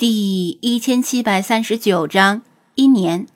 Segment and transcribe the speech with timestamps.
[0.00, 2.40] 第一千七百三十九章
[2.74, 3.26] 一年。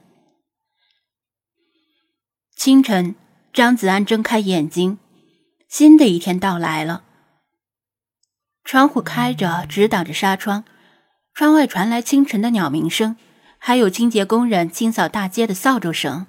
[2.57, 3.15] 清晨，
[3.53, 4.97] 张子安睁开眼睛，
[5.69, 7.05] 新的一天到来了。
[8.65, 10.65] 窗户开着，直挡着纱窗，
[11.35, 13.19] 窗外传来清晨的鸟鸣声，
[13.59, 16.27] 还有清洁工人清扫大街的扫帚声。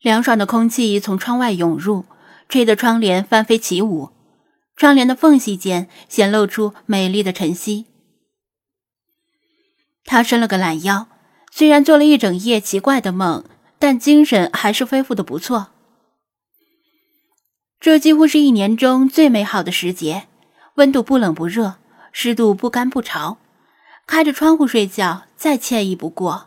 [0.00, 2.04] 凉爽的空气从窗外涌入，
[2.48, 4.17] 吹得窗帘翻飞起舞。
[4.78, 7.86] 窗帘的缝隙间显露出美丽的晨曦。
[10.04, 11.08] 他伸了个懒腰，
[11.50, 13.44] 虽然做了一整夜奇怪的梦，
[13.80, 15.72] 但精神还是恢复的不错。
[17.80, 20.28] 这几乎是一年中最美好的时节，
[20.76, 21.78] 温度不冷不热，
[22.12, 23.38] 湿度不干不潮，
[24.06, 26.46] 开着窗户睡觉再惬意不过。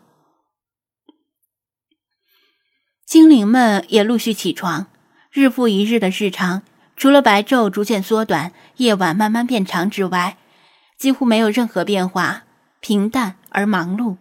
[3.06, 4.88] 精灵们也陆续起床，
[5.32, 6.64] 日复一日的日常。
[7.02, 10.38] 除了白昼逐渐缩短，夜晚慢慢变长之外，
[11.00, 12.44] 几乎没有任何变化，
[12.80, 14.18] 平淡而忙碌。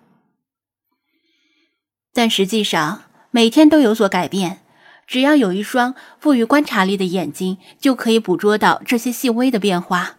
[2.14, 4.60] 但实际上，每天都有所改变。
[5.06, 10.16] 只要有一双富于观察力的眼睛，就可以捕捉到这些细微的变化。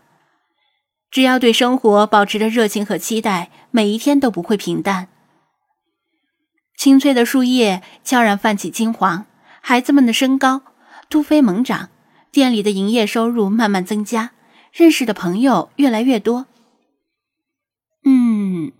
[1.09, 5.07] 只要对生活保持着热情和期待，每一天都不会平淡。
[6.77, 9.25] 青翠的树叶悄然泛起金黄，
[9.61, 10.61] 孩子们的身高
[11.09, 11.89] 突飞猛涨。
[12.31, 14.31] 店里的营业收入慢慢增加，
[14.71, 16.45] 认识的朋友越来越多。
[18.05, 18.71] 嗯，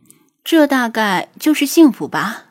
[0.43, 2.45] 这大概就是幸福吧。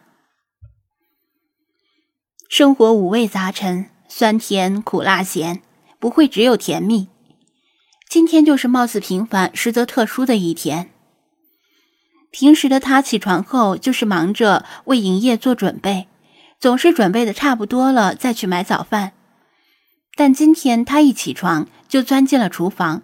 [2.48, 5.62] 生活五味杂陈，酸甜苦辣咸，
[5.98, 7.08] 不会只有甜蜜。
[8.08, 10.90] 今天就是貌似平凡，实则特殊的一天。
[12.32, 16.08] 平时的他起床后就是忙着为营业做准备，
[16.60, 19.12] 总是准备的差不多了再去买早饭。
[20.20, 23.02] 但今天他一起床就钻进了厨房，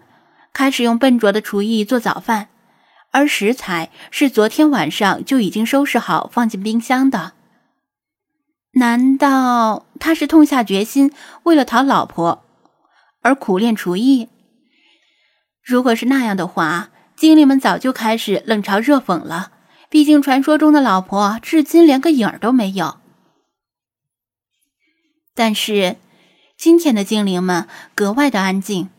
[0.53, 2.49] 开始用笨拙的厨艺做早饭，
[3.09, 7.33] 而食材是昨天晚上就已经收拾好放进冰箱的。
[8.73, 11.11] 难道他是痛下决心
[11.41, 12.45] 为了讨老婆
[13.23, 14.29] 而苦练厨艺？
[15.63, 19.53] 如果是那样的话，精灵们早就开始冷嘲热讽了。
[19.89, 22.99] 毕竟传说中的老婆至今连个影儿都没有。
[25.33, 25.95] 但是。
[26.57, 28.89] 今天的精灵们格外的安静，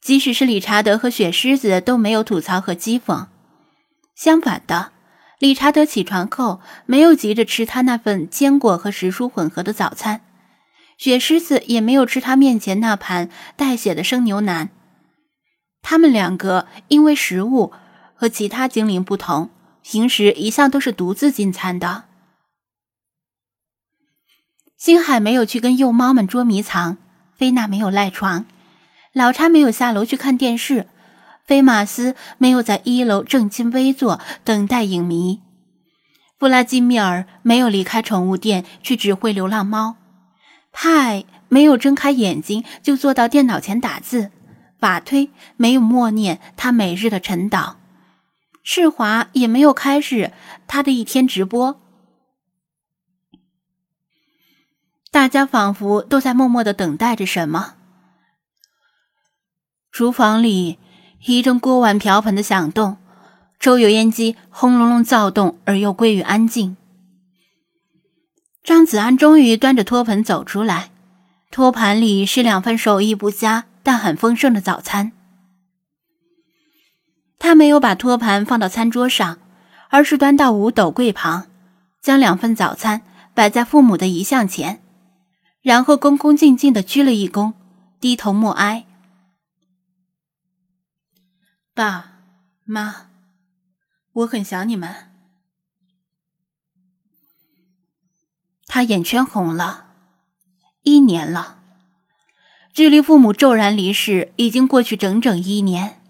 [0.00, 3.26] 即使是理查德和雪狮子都没有吐槽和讥讽。
[4.14, 4.92] 相反的，
[5.40, 10.20] 理查德起床后没有急着吃他那份坚果和时蔬混合的早餐，
[10.96, 14.68] 雪狮子也没有吃他面前那盘带血的生牛腩。
[15.82, 17.72] 他们两个因为食物
[18.14, 19.50] 和其他精灵不同，
[19.82, 22.04] 平时一向都是独自进餐的。
[24.76, 26.98] 星海没有去跟幼猫们捉迷藏，
[27.34, 28.44] 菲娜没有赖床，
[29.14, 30.86] 老查没有下楼去看电视，
[31.46, 35.40] 菲马斯没有在一楼正襟危坐等待影迷，
[36.38, 39.96] 布拉基米尔没有离开宠物店去指挥流浪猫，
[40.72, 44.30] 派没有睁开眼睛就坐到电脑前打字，
[44.78, 47.76] 法推没有默念他每日的晨祷，
[48.62, 50.32] 世华也没有开始
[50.66, 51.80] 他的一天直播。
[55.16, 57.72] 大家仿佛都在默默的等待着什么。
[59.90, 60.78] 厨房里
[61.24, 62.98] 一阵锅碗瓢盆的响动，
[63.58, 66.76] 抽油烟机轰隆隆躁动而又归于安静。
[68.62, 70.90] 张子安终于端着托盘走出来，
[71.50, 75.12] 托盘里是两份手艺不佳但很丰盛的早餐。
[77.38, 79.38] 他没有把托盘放到餐桌上，
[79.88, 81.46] 而是端到五斗柜旁，
[82.02, 83.00] 将两份早餐
[83.32, 84.82] 摆在父母的遗像前。
[85.66, 87.52] 然后恭恭敬敬的鞠了一躬，
[87.98, 88.86] 低头默哀。
[91.74, 92.20] 爸
[92.62, 93.08] 妈，
[94.12, 95.10] 我很想你们。
[98.68, 99.88] 他眼圈红了，
[100.82, 101.58] 一年了，
[102.72, 106.00] 距离父母骤然离世已经过去整整一年。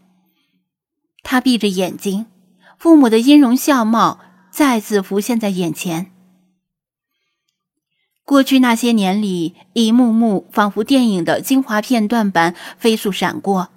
[1.22, 2.26] 他闭着眼睛，
[2.78, 4.20] 父母的音容笑貌
[4.50, 6.12] 再次浮现在眼前。
[8.26, 13.68] 过去那些年里，一幕幕仿佛电影的精华片段般飞速闪过。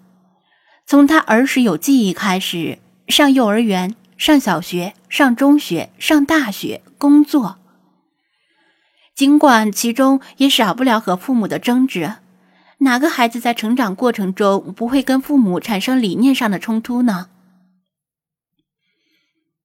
[0.88, 7.60] 从他儿时有记忆开始，上幼儿园、上小学、上中学、上大学、工作。
[9.16, 12.16] 尽管其中也少不了和父母的争执，
[12.80, 17.28] 哪个孩子在成长过程中不会跟父母产生理念上的冲突呢？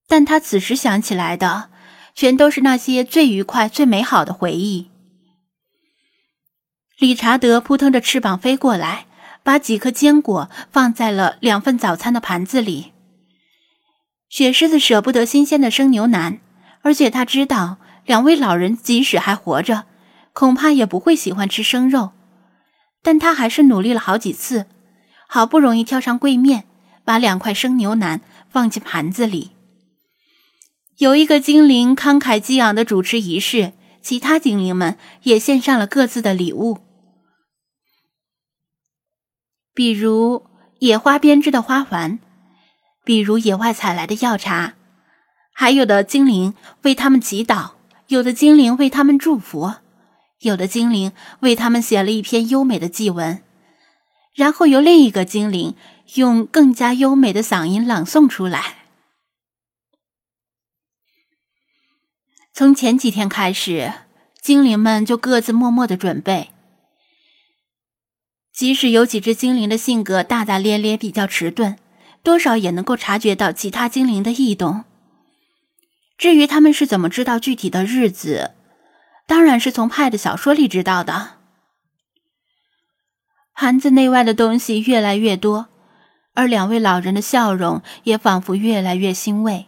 [0.06, 1.70] 但他此时想起来的。
[2.14, 4.90] 全都是那些最愉快、最美好的回忆。
[6.98, 9.06] 理查德扑腾着翅膀飞过来，
[9.42, 12.92] 把几颗坚果放在了两份早餐的盘子里。
[14.28, 16.38] 雪狮子舍不得新鲜的生牛腩，
[16.82, 19.84] 而且他知道两位老人即使还活着，
[20.32, 22.12] 恐怕也不会喜欢吃生肉。
[23.02, 24.66] 但他还是努力了好几次，
[25.28, 26.64] 好不容易挑上柜面，
[27.04, 29.50] 把两块生牛腩放进盘子里。
[30.98, 36.78] 有一个精灵慷慨激昂的主持仪式，其他精灵们也献上了各自的礼物，
[39.74, 40.46] 比如
[40.78, 42.20] 野花编织的花环，
[43.04, 44.74] 比如野外采来的药茶，
[45.52, 47.72] 还有的精灵为他们祈祷，
[48.06, 49.74] 有的精灵为他们祝福，
[50.42, 51.10] 有的精灵
[51.40, 53.42] 为他们写了一篇优美的祭文，
[54.32, 55.74] 然后由另一个精灵
[56.14, 58.83] 用更加优美的嗓音朗诵出来。
[62.56, 63.92] 从前几天开始，
[64.40, 66.50] 精灵们就各自默默的准备。
[68.52, 71.76] 即使有几只精灵的性格大大咧咧、比较迟钝，
[72.22, 74.84] 多少也能够察觉到其他精灵的异动。
[76.16, 78.52] 至于他们是怎么知道具体的日子，
[79.26, 81.38] 当然是从派的小说里知道的。
[83.52, 85.66] 盘子内外的东西越来越多，
[86.34, 89.66] 而两位老人的笑容也仿佛越来越欣慰。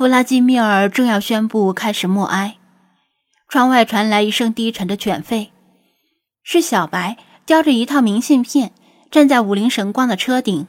[0.00, 2.56] 弗拉基米尔正要宣布开始默哀，
[3.50, 5.50] 窗外传来一声低沉的犬吠，
[6.42, 8.72] 是小白叼着一套明信片
[9.10, 10.66] 站在五菱神光的车顶。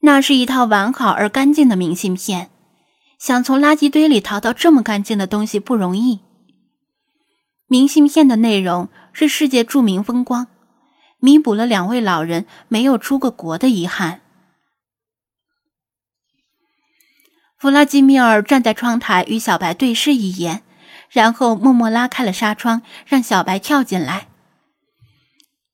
[0.00, 2.50] 那是一套完好而干净的明信片，
[3.16, 6.18] 想从垃圾堆里淘到这么干净的东西不容易。
[7.68, 10.48] 明信片的内容是世界著名风光，
[11.20, 14.22] 弥补了两位老人没有出过国的遗憾。
[17.58, 20.62] 弗拉基米尔站在窗台与小白对视一眼，
[21.10, 24.28] 然后默默拉开了纱窗，让小白跳进来。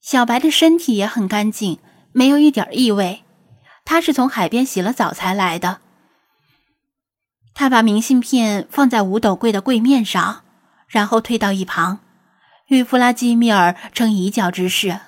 [0.00, 1.78] 小白的身体也很干净，
[2.12, 3.22] 没有一点异味，
[3.84, 5.82] 他是从海边洗了澡才来的。
[7.52, 10.42] 他把明信片放在五斗柜的柜面上，
[10.88, 12.00] 然后退到一旁，
[12.68, 15.00] 与弗拉基米尔呈一角之势。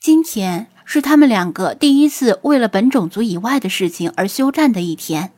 [0.00, 0.66] 今天。
[0.90, 5.32] 是他们两个第一次为了本种族以外的事情而休战的一天。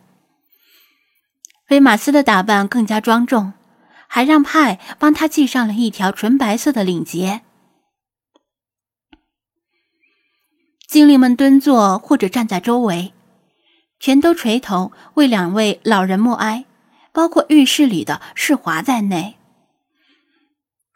[1.70, 3.52] 威马斯的打扮更加庄重，
[4.06, 7.40] 还让派帮他系上了一条纯白色的领结。
[10.86, 13.12] 精灵们蹲坐或者站在周围，
[13.98, 16.64] 全都垂头为两位老人默哀，
[17.10, 19.34] 包括浴室里的世华在内。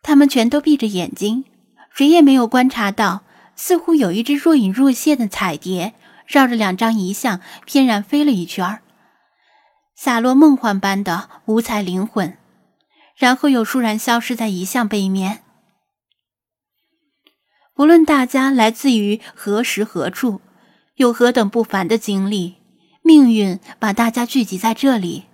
[0.00, 1.44] 他们全都闭着眼睛，
[1.92, 3.24] 谁也没有观察到。
[3.56, 5.94] 似乎有一只若隐若现的彩蝶
[6.26, 8.82] 绕着两张遗像翩然飞了一圈儿，
[9.94, 12.36] 洒落梦幻般的五彩灵魂，
[13.16, 15.42] 然后又倏然消失在遗像背面。
[17.74, 20.40] 不论大家来自于何时何处，
[20.96, 22.54] 有何等不凡的经历，
[23.02, 25.24] 命运把大家聚集在这里，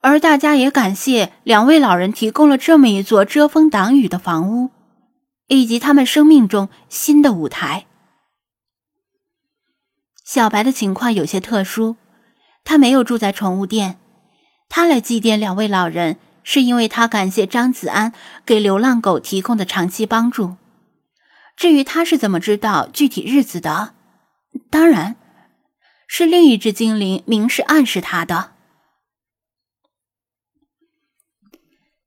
[0.00, 4.70] 而大家也感谢两位老人提供了这么一座遮风挡雨的房屋。
[5.48, 7.86] 以及他们生命中新的舞台。
[10.24, 11.96] 小白的情况有些特殊，
[12.64, 13.98] 他没有住在宠物店，
[14.68, 18.12] 他来祭奠两位老人，是因为他感谢张子安
[18.44, 20.56] 给流浪狗提供的长期帮助。
[21.56, 23.94] 至于他是怎么知道具体日子的，
[24.68, 25.16] 当然
[26.08, 28.52] 是另一只精灵明示暗示他的。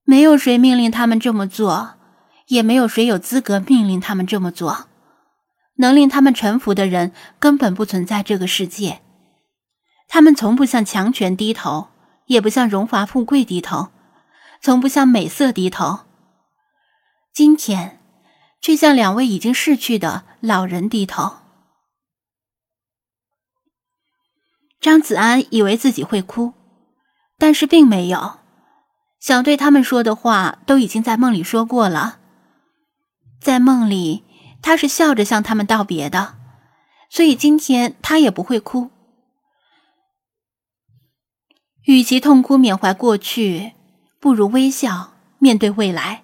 [0.04, 1.99] 没有谁命令他们这么做。
[2.50, 4.86] 也没有谁有资格命令他们这么做。
[5.78, 9.02] 能令他们臣服的人根本不存在这个世界。
[10.10, 11.88] 他们从不向强权低头，
[12.26, 13.88] 也不向荣华富贵低头，
[14.62, 16.02] 从不向美色低头。
[17.32, 18.02] 今天，
[18.60, 21.38] 却向两位已经逝去的老人低头。
[24.82, 26.54] 张子安以为自己会哭，
[27.38, 28.40] 但是并没有。
[29.22, 32.19] 想对他们说的话，都已经在梦里说过了。
[33.40, 34.24] 在梦里，
[34.62, 36.36] 他是笑着向他们道别的，
[37.10, 38.92] 所以今天他也不会哭。
[41.86, 43.74] 与其痛哭缅怀过去，
[44.20, 46.24] 不如微笑面对未来。